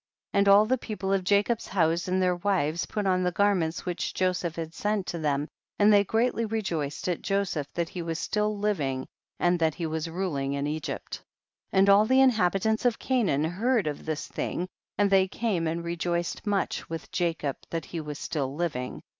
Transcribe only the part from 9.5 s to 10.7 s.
that he was ruling in